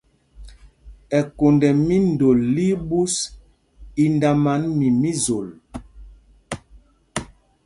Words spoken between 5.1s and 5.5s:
Zol.